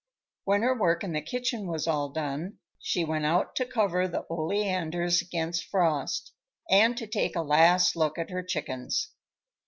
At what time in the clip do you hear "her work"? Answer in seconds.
0.63-1.03